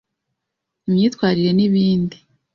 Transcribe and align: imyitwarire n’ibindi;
imyitwarire 0.87 1.51
n’ibindi; 1.55 2.17